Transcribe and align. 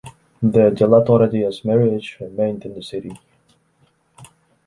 The 0.53 0.63
De 0.71 0.87
la 0.87 1.01
Torre-Díaz 1.03 1.63
marriage 1.63 2.17
remained 2.19 2.65
in 2.65 2.73
the 2.73 2.81
City. 2.81 3.15